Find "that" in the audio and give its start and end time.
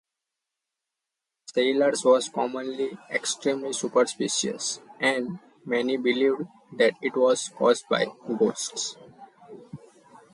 6.75-6.93